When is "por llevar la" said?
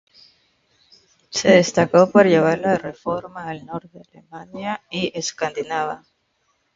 2.09-2.75